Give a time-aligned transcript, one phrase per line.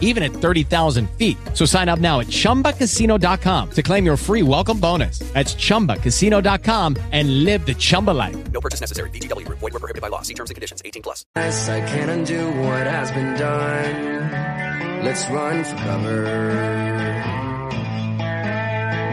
[0.00, 1.36] even at 30,000 feet.
[1.52, 5.18] So sign up now at chumbacasino.com to claim your free welcome bonus.
[5.34, 8.36] That's chumbacasino.com and live the Chumba life.
[8.52, 9.10] No purchase necessary.
[9.10, 9.58] VGW Group.
[9.58, 10.22] Void were prohibited by law.
[10.22, 10.80] See terms and conditions.
[10.84, 11.26] 18 plus.
[11.34, 14.30] Yes, I can't undo what has been done.
[15.04, 16.84] Let's run for cover.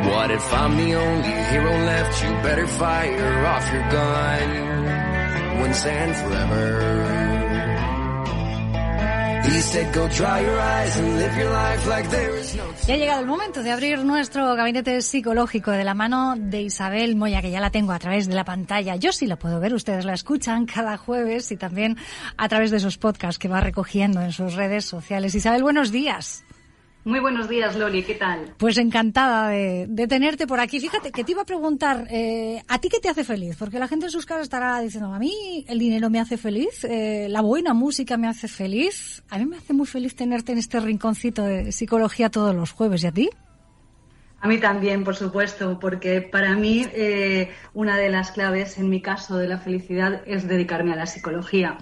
[0.10, 2.24] What if I'm the only hero left?
[2.24, 7.31] You better fire off your gun once and forever.
[12.88, 17.18] Ya ha llegado el momento de abrir nuestro gabinete psicológico de la mano de Isabel
[17.18, 18.96] Moya, que ya la tengo a través de la pantalla.
[18.96, 21.98] Yo sí la puedo ver, ustedes la escuchan cada jueves y también
[22.38, 25.36] a través de esos podcasts que va recogiendo en sus redes sociales.
[25.36, 26.46] Isabel, buenos días.
[27.04, 28.54] Muy buenos días, Loli, ¿qué tal?
[28.58, 30.80] Pues encantada de, tenerte por aquí.
[30.80, 33.56] Fíjate que te iba a preguntar, eh, ¿a ti qué te hace feliz?
[33.58, 36.84] Porque la gente en sus caras estará diciendo, a mí el dinero me hace feliz,
[36.84, 39.24] eh, la buena música me hace feliz.
[39.30, 43.04] A mí me hace muy feliz tenerte en este rinconcito de psicología todos los jueves.
[43.04, 43.30] ¿Y a ti?
[44.44, 49.00] A mí también, por supuesto, porque para mí eh, una de las claves, en mi
[49.02, 51.78] caso, de la felicidad es dedicarme a la psicología.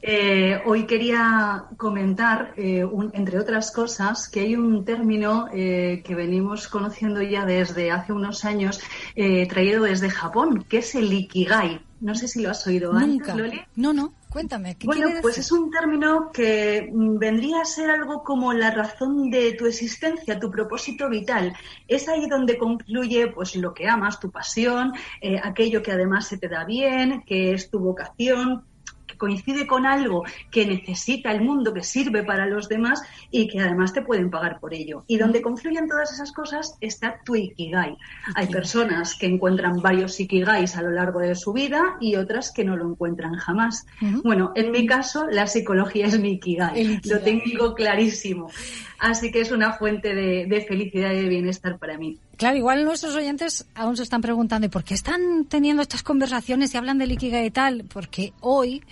[0.00, 6.14] Eh, hoy quería comentar, eh, un- entre otras cosas, que hay un término eh, que
[6.14, 8.80] venimos conociendo ya desde hace unos años,
[9.16, 11.80] eh, traído desde Japón, que es el ikigai.
[12.00, 13.32] No sé si lo has oído Nunca.
[13.32, 13.60] antes, Loli.
[13.74, 14.76] No, no, cuéntame.
[14.76, 15.44] ¿qué Bueno, quiere pues decir?
[15.44, 20.50] es un término que vendría a ser algo como la razón de tu existencia, tu
[20.50, 21.56] propósito vital.
[21.86, 26.38] Es ahí donde concluye pues lo que amas, tu pasión, eh, aquello que además se
[26.38, 28.64] te da bien, que es tu vocación
[29.08, 33.58] que coincide con algo que necesita el mundo, que sirve para los demás y que
[33.60, 35.04] además te pueden pagar por ello.
[35.08, 37.96] Y donde confluyen todas esas cosas está tu ikigai.
[38.36, 42.64] Hay personas que encuentran varios ikigais a lo largo de su vida y otras que
[42.64, 43.86] no lo encuentran jamás.
[44.22, 47.00] Bueno, en mi caso, la psicología es mi ikigai.
[47.04, 48.50] Lo tengo clarísimo.
[48.98, 52.18] Así que es una fuente de, de felicidad y de bienestar para mí.
[52.38, 56.72] Claro, igual nuestros oyentes aún se están preguntando ¿y por qué están teniendo estas conversaciones
[56.72, 57.84] y hablan del Ikigai y tal?
[57.92, 58.84] Porque hoy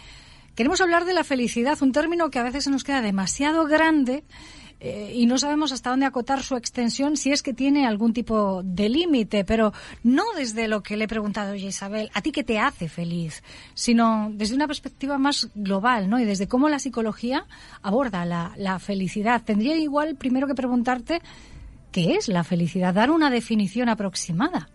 [0.56, 4.24] queremos hablar de la felicidad, un término que a veces se nos queda demasiado grande
[4.80, 8.64] eh, y no sabemos hasta dónde acotar su extensión si es que tiene algún tipo
[8.64, 12.42] de límite, pero no desde lo que le he preguntado oye Isabel, ¿a ti qué
[12.42, 13.44] te hace feliz?
[13.74, 16.18] Sino desde una perspectiva más global, ¿no?
[16.18, 17.46] Y desde cómo la psicología
[17.80, 19.44] aborda la felicidad.
[19.44, 21.22] Tendría igual primero que preguntarte
[21.96, 22.92] ¿Qué es la felicidad?
[22.92, 24.68] Dar una definición aproximada.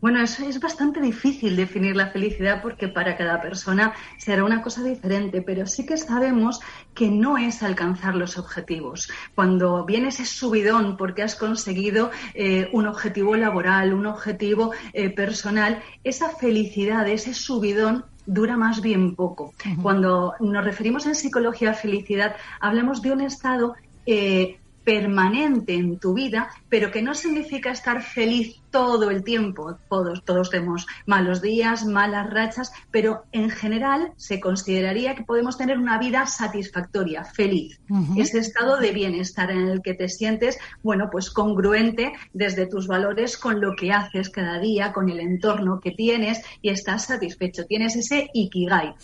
[0.00, 4.82] Bueno, eso es bastante difícil definir la felicidad porque para cada persona será una cosa
[4.82, 6.60] diferente, pero sí que sabemos
[6.94, 9.10] que no es alcanzar los objetivos.
[9.34, 15.82] Cuando viene ese subidón porque has conseguido eh, un objetivo laboral, un objetivo eh, personal,
[16.04, 19.52] esa felicidad, ese subidón dura más bien poco.
[19.82, 23.74] Cuando nos referimos en psicología a felicidad, hablamos de un estado
[24.06, 24.58] eh,
[24.88, 29.76] permanente en tu vida, pero que no significa estar feliz todo el tiempo.
[29.90, 35.76] Todos, todos tenemos malos días, malas rachas, pero en general se consideraría que podemos tener
[35.76, 37.78] una vida satisfactoria, feliz.
[38.16, 43.36] Ese estado de bienestar en el que te sientes, bueno, pues congruente desde tus valores
[43.36, 47.66] con lo que haces cada día, con el entorno que tienes y estás satisfecho.
[47.66, 48.94] Tienes ese ikigai.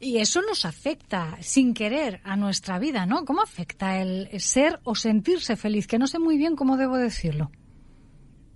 [0.00, 3.24] Y eso nos afecta sin querer a nuestra vida, ¿no?
[3.24, 5.86] ¿Cómo afecta el ser o sentirse feliz?
[5.86, 7.50] Que no sé muy bien cómo debo decirlo.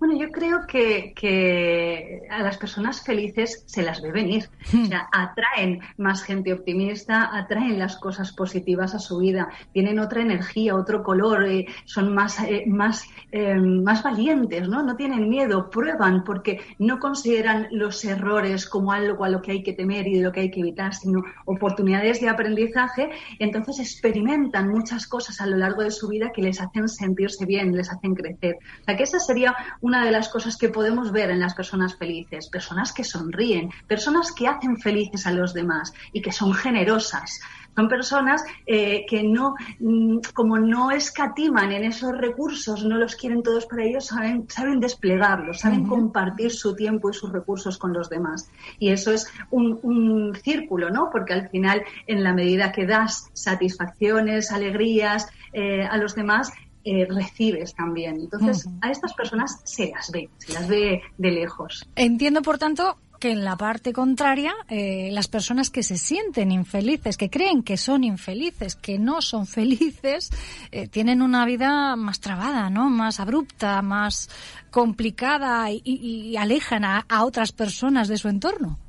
[0.01, 4.49] Bueno, yo creo que, que a las personas felices se las ve venir.
[4.73, 10.23] O sea, atraen más gente optimista, atraen las cosas positivas a su vida, tienen otra
[10.23, 14.81] energía, otro color, eh, son más, eh, más, eh, más valientes, ¿no?
[14.81, 19.61] No tienen miedo, prueban porque no consideran los errores como algo a lo que hay
[19.61, 23.11] que temer y de lo que hay que evitar, sino oportunidades de aprendizaje.
[23.37, 27.75] Entonces experimentan muchas cosas a lo largo de su vida que les hacen sentirse bien,
[27.75, 28.55] les hacen crecer.
[28.81, 31.95] O sea, que esa sería una de las cosas que podemos ver en las personas
[31.95, 37.41] felices, personas que sonríen, personas que hacen felices a los demás y que son generosas.
[37.75, 43.43] Son personas eh, que no, mm, como no escatiman en esos recursos, no los quieren
[43.43, 48.09] todos para ellos, saben, saben desplegarlos, saben compartir su tiempo y sus recursos con los
[48.09, 48.49] demás.
[48.77, 51.09] Y eso es un, un círculo, ¿no?
[51.11, 56.51] Porque al final, en la medida que das satisfacciones, alegrías eh, a los demás,
[56.83, 58.15] eh, recibes también.
[58.15, 61.87] Entonces, a estas personas se las ve, se las ve de lejos.
[61.95, 67.17] Entiendo, por tanto, que en la parte contraria, eh, las personas que se sienten infelices,
[67.17, 70.31] que creen que son infelices, que no son felices,
[70.71, 72.89] eh, tienen una vida más trabada, ¿no?
[72.89, 74.29] Más abrupta, más
[74.71, 78.79] complicada y, alejan a otras personas de su entorno.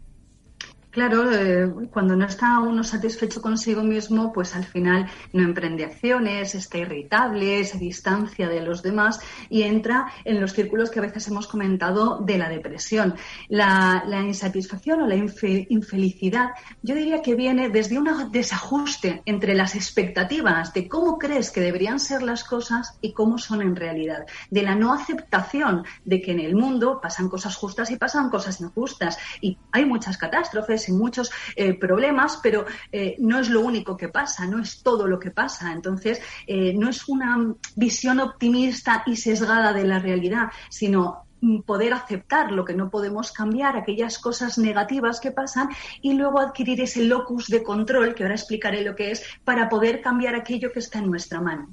[0.93, 6.55] Claro, eh, cuando no está uno satisfecho consigo mismo, pues al final no emprende acciones,
[6.55, 9.19] está irritable, se distancia de los demás
[9.49, 13.15] y entra en los círculos que a veces hemos comentado de la depresión.
[13.49, 16.51] La, insatisfacción o la infelicidad,
[16.83, 22.01] yo diría que viene desde un desajuste entre las expectativas de cómo crees que deberían
[22.01, 26.41] ser las cosas y cómo son en realidad, de la no aceptación de que en
[26.41, 31.31] el mundo pasan cosas justas y pasan cosas injustas y hay muchas catástrofes y muchos
[31.57, 35.31] eh, problemas, pero eh, no es lo único que pasa, no es todo lo que
[35.31, 35.73] pasa.
[35.73, 41.27] Entonces, eh, no es una visión optimista y sesgada de la realidad, sino
[41.67, 45.69] poder aceptar lo que no podemos cambiar, aquellas cosas negativas que pasan
[46.01, 50.01] y luego adquirir ese locus de control, que ahora explicaré lo que es, para poder
[50.01, 51.69] cambiar aquello que está en nuestra mano.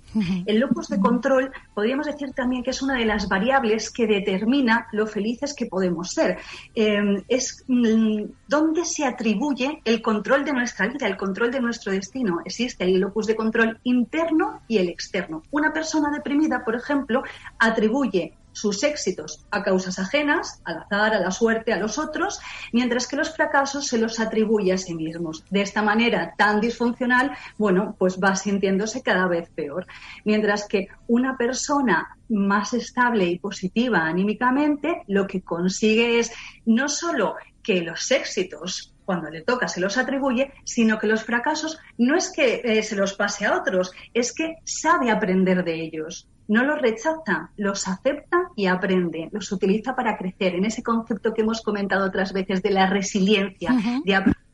[0.45, 4.87] El locus de control podríamos decir también que es una de las variables que determina
[4.91, 6.37] lo felices que podemos ser.
[6.75, 11.91] Em, es mm, dónde se atribuye el control de nuestra vida, el control de nuestro
[11.91, 12.41] destino.
[12.45, 15.43] Existe el locus de control interno y el externo.
[15.51, 17.23] Una persona deprimida, por ejemplo,
[17.59, 22.39] atribuye sus éxitos a causas ajenas, al azar, a la suerte, a los otros,
[22.73, 25.43] mientras que los fracasos se los atribuye a sí mismos.
[25.49, 29.85] De esta manera tan disfuncional, bueno, pues va sintiéndose cada vez peor.
[30.25, 36.31] Mientras que una persona más estable y positiva anímicamente, lo que consigue es
[36.65, 41.79] no solo que los éxitos cuando le toca se los atribuye, sino que los fracasos
[41.97, 46.27] no es que eh, se los pase a otros, es que sabe aprender de ellos
[46.49, 51.43] no los rechaza, los acepta y aprende, los utiliza para crecer en ese concepto que
[51.43, 53.71] hemos comentado otras veces de la resiliencia,
[54.03, 54.49] de aprender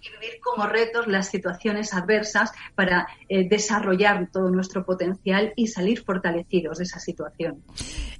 [0.00, 6.02] y vivir como retos las situaciones adversas para eh, desarrollar todo nuestro potencial y salir
[6.02, 7.62] fortalecidos de esa situación.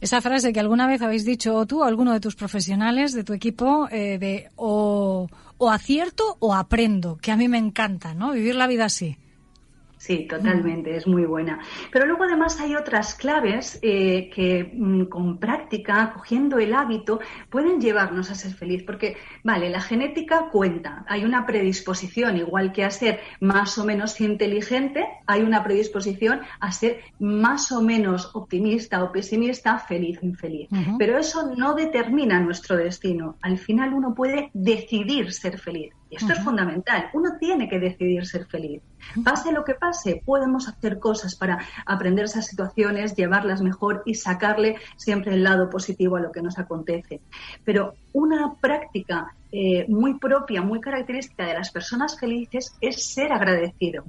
[0.01, 3.33] Esa frase que alguna vez habéis dicho tú o alguno de tus profesionales de tu
[3.33, 8.33] equipo eh, de o, o acierto o aprendo, que a mí me encanta, ¿no?
[8.33, 9.17] Vivir la vida así.
[10.09, 11.59] Sí, totalmente, es muy buena.
[11.93, 17.21] Pero luego además hay otras claves eh, que mm, con práctica, cogiendo el hábito,
[17.51, 18.85] pueden llevarnos a ser feliz.
[18.85, 24.19] Porque, vale, la genética cuenta, hay una predisposición, igual que a ser más o menos
[24.23, 30.71] inteligente, hay una predisposición a ser más o menos optimista o pesimista, feliz o infeliz.
[30.99, 33.37] Pero eso no determina nuestro destino.
[33.43, 35.98] Al final uno puede decidir ser feliz.
[36.11, 37.11] Y esto es fundamental.
[37.13, 38.83] Uno tiene que decidir ser feliz.
[39.25, 44.77] Pase lo que pase, podemos hacer cosas para aprender esas situaciones, llevarlas mejor y sacarle
[44.97, 47.21] siempre el lado positivo a lo que nos acontece.
[47.65, 54.05] Pero una práctica eh, muy propia, muy característica de las personas felices es ser agradecido.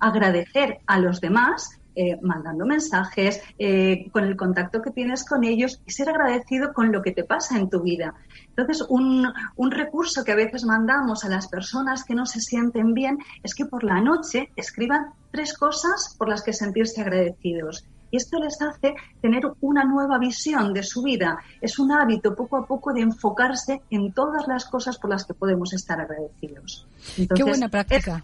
[0.00, 5.80] Agradecer a los demás eh, mandando mensajes, eh, con el contacto que tienes con ellos
[5.86, 8.14] y ser agradecido con lo que te pasa en tu vida.
[8.48, 12.94] Entonces, un, un recurso que a veces mandamos a las personas que no se sienten
[12.94, 17.84] bien es que por la noche escriban tres cosas por las que sentirse agradecidos.
[18.14, 21.38] Y esto les hace tener una nueva visión de su vida.
[21.60, 25.34] Es un hábito poco a poco de enfocarse en todas las cosas por las que
[25.34, 26.86] podemos estar agradecidos.
[27.16, 28.22] Qué buena práctica.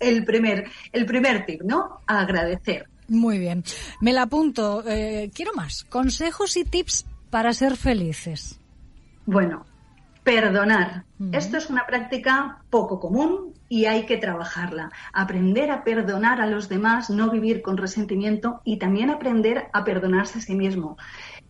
[0.00, 2.00] el primer, el primer tip, ¿no?
[2.06, 2.88] Agradecer.
[3.08, 3.64] Muy bien.
[4.00, 4.84] Me la apunto.
[4.86, 5.84] Eh, quiero más.
[5.84, 8.60] Consejos y tips para ser felices.
[9.26, 9.66] Bueno,
[10.22, 11.04] perdonar.
[11.32, 14.90] Esto es una práctica poco común y hay que trabajarla.
[15.12, 20.38] Aprender a perdonar a los demás, no vivir con resentimiento y también aprender a perdonarse
[20.38, 20.96] a sí mismo.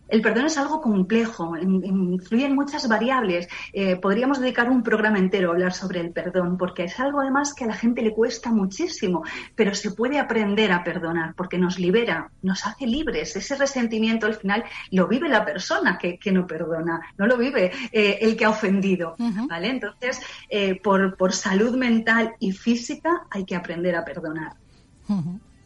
[0.09, 3.47] El perdón es algo complejo, influyen muchas variables.
[3.73, 7.53] Eh, podríamos dedicar un programa entero a hablar sobre el perdón, porque es algo además
[7.53, 9.23] que a la gente le cuesta muchísimo,
[9.55, 13.35] pero se puede aprender a perdonar porque nos libera, nos hace libres.
[13.35, 18.17] Ese resentimiento al final lo vive la persona que, no perdona, no lo vive eh,
[18.21, 19.15] el que ha ofendido.
[19.47, 19.69] ¿vale?
[19.69, 24.53] Entonces, eh, por, salud mental y física hay que aprender a perdonar.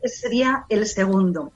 [0.01, 1.53] Ese sería el segundo.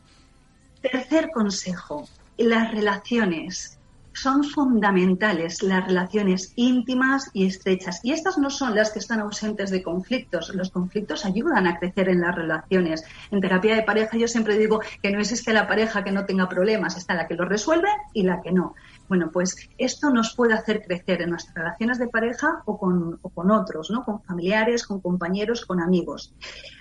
[0.81, 3.79] Tercer consejo, las relaciones.
[4.13, 7.99] Son fundamentales las relaciones íntimas y estrechas.
[8.03, 10.49] Y estas no son las que están ausentes de conflictos.
[10.55, 13.03] Los conflictos ayudan a crecer en las relaciones.
[13.29, 16.49] En terapia de pareja yo siempre digo que no existe la pareja que no tenga
[16.49, 18.73] problemas, está la que los resuelve y la que no.
[19.07, 23.19] Bueno, pues esto nos puede hacer crecer en nuestras relaciones de pareja o con,
[23.51, 24.03] otros, ¿no?
[24.03, 26.33] Con familiares, con compañeros, con amigos.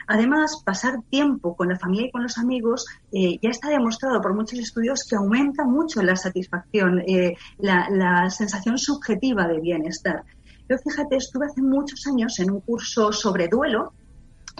[0.08, 4.34] Además, pasar tiempo con la familia y con los amigos eh, ya está demostrado por
[4.34, 10.24] muchos estudios que aumenta mucho la satisfacción, eh, la, la sensación subjetiva de bienestar.
[10.68, 13.92] Yo fíjate, estuve hace muchos años en un curso sobre duelo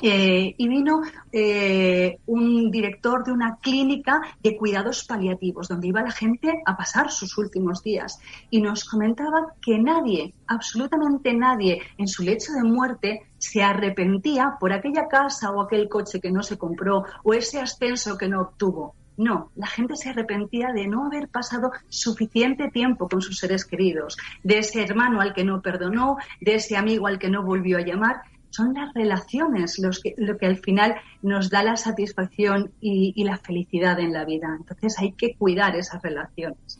[0.02, 1.00] eh, y vino
[1.32, 7.10] eh, un director de una clínica de cuidados paliativos, donde iba la gente a pasar
[7.10, 8.18] sus últimos días.
[8.50, 14.72] Y nos comentaba que nadie, absolutamente nadie, en su lecho de muerte se arrepentía por
[14.72, 18.94] aquella casa o aquel coche que no se compró o ese ascenso que no obtuvo.
[19.16, 24.18] No, la gente se arrepentía de no haber pasado suficiente tiempo con sus seres queridos,
[24.42, 27.82] de ese hermano al que no perdonó, de ese amigo al que no volvió a
[27.82, 33.24] llamar son las relaciones los que, lo que al final nos da la satisfacción y,
[33.24, 34.56] la felicidad en la vida.
[34.58, 36.78] Entonces hay que cuidar esas relaciones.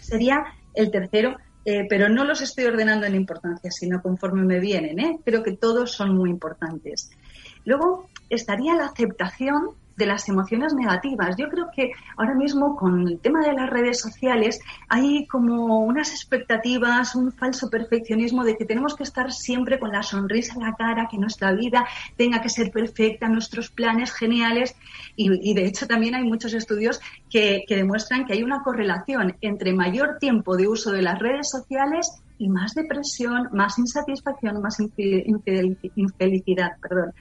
[0.00, 4.98] Sería el tercero, eh, pero no los estoy ordenando en importancia, sino conforme me vienen.
[4.98, 5.18] ¿eh?
[5.24, 7.10] Creo que todos son muy importantes.
[7.64, 11.36] Luego estaría la aceptación de las emociones negativas.
[11.36, 16.10] Yo creo que ahora mismo con el tema de las redes sociales hay como unas
[16.10, 20.74] expectativas, un falso perfeccionismo de que tenemos que estar siempre con la sonrisa en la
[20.74, 21.86] cara, que nuestra vida
[22.16, 24.74] tenga que ser perfecta, nuestros planes geniales.
[25.16, 29.72] Y, de hecho también hay muchos estudios que, que demuestran que hay una correlación entre
[29.72, 34.78] mayor tiempo de uso de las redes sociales y más depresión, más insatisfacción, más
[35.94, 36.72] infelicidad.
[36.80, 37.12] Perdón.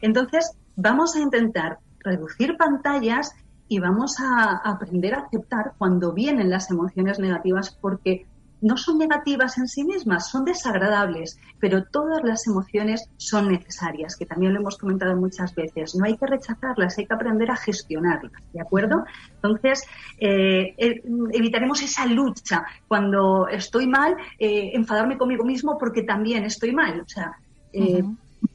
[0.00, 3.34] Entonces, vamos a intentar reducir pantallas
[3.68, 8.26] y vamos a aprender a aceptar cuando vienen las emociones negativas porque
[8.62, 14.24] no son negativas en sí mismas, son desagradables, pero todas las emociones son necesarias, que
[14.24, 15.96] también lo hemos comentado muchas veces.
[15.96, 19.04] No hay que rechazarlas, hay que aprender a gestionarlas, ¿de acuerdo?
[19.34, 19.84] Entonces,
[20.18, 26.72] eh, eh, evitaremos esa lucha cuando estoy mal, eh, enfadarme conmigo mismo porque también estoy
[26.72, 27.00] mal.
[27.00, 27.36] O sea,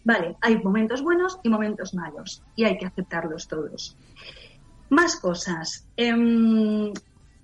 [0.03, 3.97] Vale, hay momentos buenos y momentos malos y hay que aceptarlos todos.
[4.89, 5.85] Más cosas.
[5.97, 6.93] Em,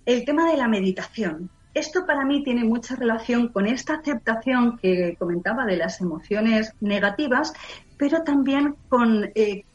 [0.05, 1.49] el tema de la meditación.
[1.73, 7.53] Esto para mí tiene mucha relación con esta aceptación que comentaba de las emociones negativas,
[7.97, 9.65] pero también con eh,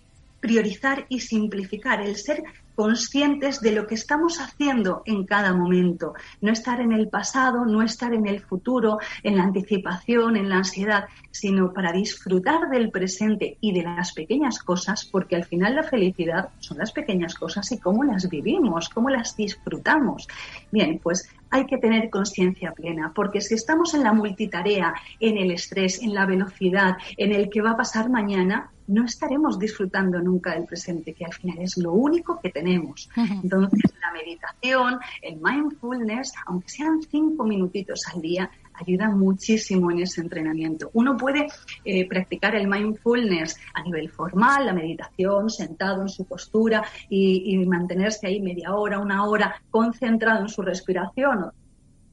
[0.40, 2.42] priorizar y simplificar, el ser
[2.78, 7.82] conscientes de lo que estamos haciendo en cada momento, no estar en el pasado, no
[7.82, 13.58] estar en el futuro, en la anticipación, en la ansiedad, sino para disfrutar del presente
[13.60, 17.80] y de las pequeñas cosas, porque al final la felicidad son las pequeñas cosas y
[17.80, 20.28] cómo las vivimos, cómo las disfrutamos.
[20.70, 25.50] Bien, pues hay que tener conciencia plena, porque si estamos en la multitarea, en el
[25.50, 30.54] estrés, en la velocidad, en el que va a pasar mañana, no estaremos disfrutando nunca
[30.54, 33.08] del presente, que al final es lo único que tenemos.
[33.16, 38.50] Entonces, la meditación, el mindfulness, aunque sean cinco minutitos al día,
[38.80, 40.90] ayuda muchísimo en ese entrenamiento.
[40.92, 41.46] Uno puede
[41.84, 47.66] eh, practicar el mindfulness a nivel formal, la meditación, sentado en su postura y, y
[47.66, 51.50] mantenerse ahí media hora, una hora, concentrado en su respiración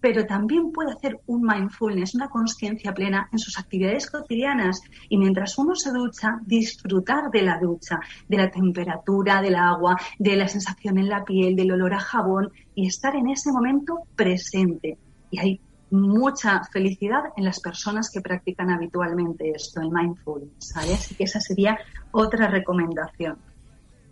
[0.05, 4.79] pero también puede hacer un mindfulness, una conciencia plena en sus actividades cotidianas
[5.09, 10.35] y mientras uno se ducha, disfrutar de la ducha, de la temperatura del agua, de
[10.35, 14.99] la sensación en la piel, del olor a jabón y estar en ese momento presente.
[15.31, 20.75] Y hay mucha felicidad en las personas que practican habitualmente esto, el mindfulness.
[20.75, 21.77] Así que esa sería
[22.11, 23.37] otra recomendación.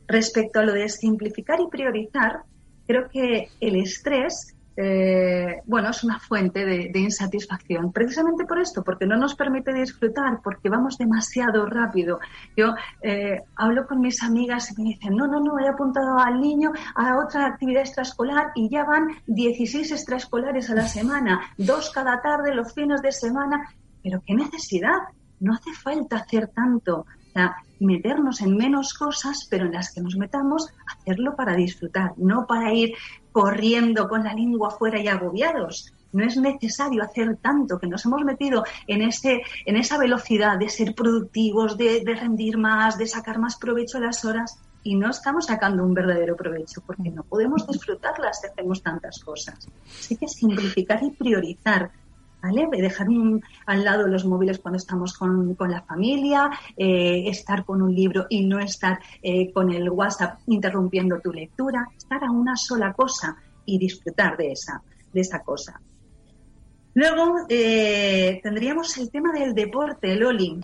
[0.07, 2.41] Respecto a lo de simplificar y priorizar,
[2.85, 7.91] creo que el estrés eh, bueno, es una fuente de, insatisfacción.
[7.91, 12.19] Precisamente por esto, porque no nos permite disfrutar, porque vamos demasiado rápido.
[12.55, 16.39] Yo eh, hablo con mis amigas y me dicen, no, no, no, he apuntado al
[16.39, 22.21] niño a otra actividad extraescolar y ya van 16 extraescolares a la semana, dos cada
[22.21, 23.69] tarde, los fines de semana.
[24.01, 24.97] Pero qué necesidad,
[25.39, 27.05] no hace falta hacer tanto.
[27.79, 32.71] Meternos en menos cosas, pero en las que nos metamos, hacerlo para disfrutar, no para
[32.73, 32.93] ir
[33.33, 35.91] corriendo con la lengua afuera y agobiados.
[36.13, 40.69] No es necesario hacer tanto, que nos hemos metido en, ese, en esa velocidad de
[40.69, 45.09] ser productivos, de, de rendir más, de sacar más provecho a las horas y no
[45.09, 49.67] estamos sacando un verdadero provecho porque no podemos disfrutarlas si hacemos tantas cosas.
[49.87, 51.91] Así que simplificar y priorizar
[52.43, 52.67] ¿vale?
[52.71, 53.07] Dejar
[53.65, 58.45] al lado los móviles cuando estamos con, la familia, eh, estar con un libro y
[58.45, 63.79] no estar eh, con el WhatsApp interrumpiendo tu lectura, estar a una sola cosa y
[63.79, 64.83] disfrutar de esa,
[65.13, 65.79] de esa cosa.
[66.95, 70.59] Luego eh, tendríamos el tema del deporte, Loli.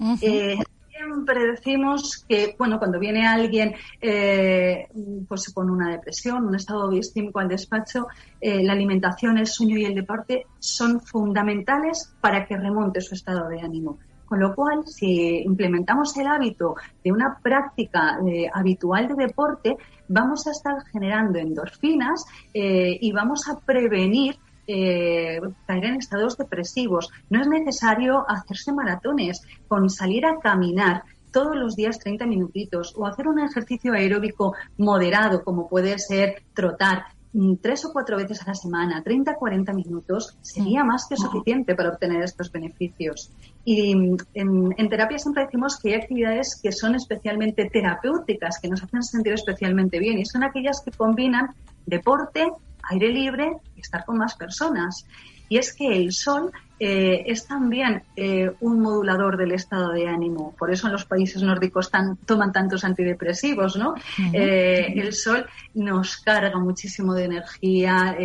[1.09, 4.87] Siempre decimos que, bueno, cuando viene alguien eh,
[5.27, 8.07] pues con una depresión, un estado distímico al despacho,
[8.39, 13.49] eh, la alimentación, el sueño y el deporte son fundamentales para que remonte su estado
[13.49, 13.97] de ánimo.
[14.25, 20.45] Con lo cual, si implementamos el hábito de una práctica eh, habitual de deporte, vamos
[20.45, 22.23] a estar generando endorfinas
[22.53, 24.37] y vamos a prevenir
[24.71, 27.09] eh, caer en estados depresivos.
[27.31, 33.07] No es necesario hacerse maratones, con salir a caminar todos los días 30 minutitos o
[33.07, 38.49] hacer un ejercicio aeróbico moderado, como puede ser trotar mm, tres o cuatro veces a
[38.49, 43.31] la semana, 30 40 minutos, sería más que suficiente para obtener estos beneficios.
[43.65, 48.69] Y mm, en, en, terapia siempre decimos que hay actividades que son especialmente terapéuticas, que
[48.69, 51.49] nos hacen sentir especialmente bien, y son aquellas que combinan
[51.87, 52.51] deporte,
[52.89, 55.05] aire libre y estar con más personas.
[55.47, 60.55] Y es que el sol eh, es también eh, un modulador del estado de ánimo.
[60.57, 61.91] Por eso en los países nórdicos
[62.25, 63.95] toman tantos antidepresivos, ¿no?
[64.31, 68.15] Eh, el sol nos carga muchísimo de energía,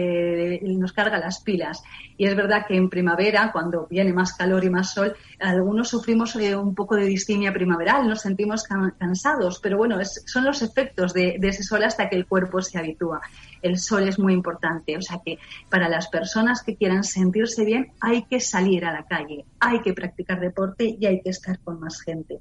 [0.62, 1.83] nos carga las pilas.
[2.16, 6.34] Y es verdad que en primavera, cuando viene más calor y más sol, algunos sufrimos
[6.34, 8.64] un poco de distimia primaveral, nos sentimos
[8.98, 12.78] cansados, pero bueno, son los efectos de, de ese sol hasta que el cuerpo se
[12.78, 13.20] habitúa.
[13.62, 17.92] El sol es muy importante, o sea que para las personas que quieran sentirse bien
[18.00, 21.80] hay que salir a la calle, hay que practicar deporte y hay que estar con
[21.80, 22.40] más gente.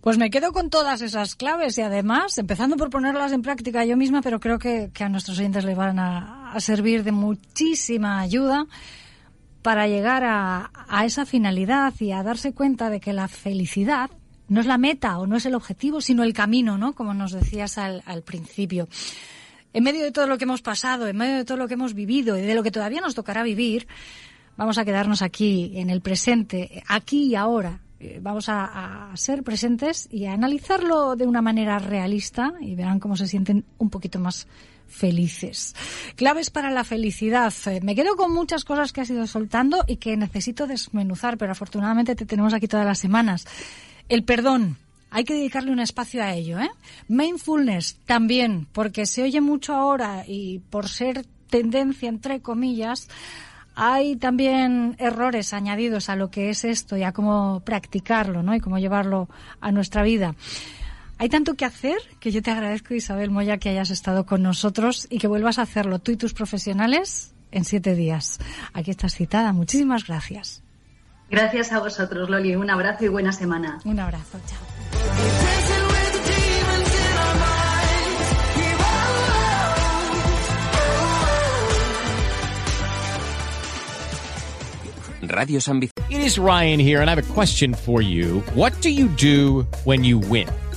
[0.00, 3.96] Pues me quedo con todas esas claves y además, empezando por ponerlas en práctica yo
[3.96, 8.66] misma, pero creo que, a nuestros oyentes les van a, servir de muchísima ayuda
[9.66, 10.70] para llegar a,
[11.04, 14.10] esa finalidad y a darse cuenta de que la felicidad
[14.46, 16.92] no es la meta o no es el objetivo, sino el camino, ¿no?
[16.92, 18.86] Como nos decías al, al principio.
[19.72, 21.94] En medio de todo lo que hemos pasado, en medio de todo lo que hemos
[21.94, 23.88] vivido y de lo que todavía nos tocará vivir,
[24.56, 27.80] vamos a quedarnos aquí, en el presente, aquí y ahora.
[27.98, 33.16] Eh, vamos a, ser presentes y a analizarlo de una manera realista y verán cómo
[33.16, 34.46] se sienten un poquito más
[34.88, 35.74] felices.
[36.16, 37.52] Claves para la felicidad.
[37.66, 41.52] Eh, me quedo con muchas cosas que has ido soltando y que necesito desmenuzar, pero
[41.52, 43.46] afortunadamente te tenemos aquí todas las semanas.
[44.08, 44.78] El perdón.
[45.08, 46.68] Hay que dedicarle un espacio a ello, ¿eh?
[47.08, 53.08] Mindfulness también, porque se oye mucho ahora y por ser tendencia, entre comillas,
[53.76, 58.54] hay también errores añadidos a lo que es esto y a cómo practicarlo, ¿no?
[58.54, 59.28] Y cómo llevarlo
[59.60, 60.34] a nuestra vida.
[61.18, 65.06] Hay tanto que hacer que yo te agradezco, Isabel Moya, que hayas estado con nosotros
[65.08, 68.38] y que vuelvas a hacerlo tú y tus profesionales en siete días.
[68.74, 69.52] Aquí estás citada.
[69.52, 70.62] Muchísimas gracias.
[71.30, 72.54] Gracias a vosotros, Loli.
[72.54, 73.80] Un abrazo y buena semana.
[73.84, 74.38] Un abrazo.
[74.46, 74.60] Chao.
[85.22, 85.96] Radio San Vicente.
[86.08, 88.42] It is Ryan here, and I have a question for you.
[88.54, 90.46] What do you do when you win?